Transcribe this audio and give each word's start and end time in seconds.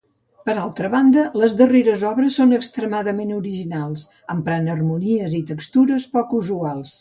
Per 0.49 0.53
altra 0.59 0.87
banda, 0.93 1.25
les 1.41 1.57
darreres 1.59 2.05
obres, 2.11 2.37
són 2.41 2.55
extremadament 2.57 3.35
originals, 3.41 4.07
emprant 4.37 4.73
harmonies 4.77 5.37
i 5.43 5.43
textures 5.53 6.09
poc 6.17 6.35
usuals. 6.41 6.89